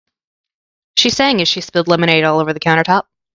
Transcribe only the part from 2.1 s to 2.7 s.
all over the